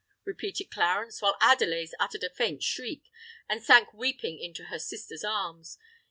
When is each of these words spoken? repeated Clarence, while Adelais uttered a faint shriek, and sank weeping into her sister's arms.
repeated 0.25 0.71
Clarence, 0.71 1.21
while 1.21 1.37
Adelais 1.39 1.89
uttered 1.99 2.23
a 2.23 2.29
faint 2.31 2.63
shriek, 2.63 3.11
and 3.47 3.61
sank 3.61 3.93
weeping 3.93 4.39
into 4.39 4.63
her 4.63 4.79
sister's 4.79 5.23
arms. 5.23 5.77